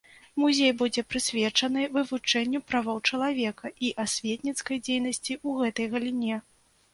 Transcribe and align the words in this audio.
Музей 0.43 0.71
будзе 0.77 1.01
прысвечаны 1.11 1.83
вывучэнню 1.97 2.61
правоў 2.71 2.97
чалавека 3.11 3.71
і 3.91 3.93
асветніцкай 4.05 4.81
дзейнасці 4.89 5.33
ў 5.37 5.49
гэтай 5.61 5.87
галіне. 5.95 6.41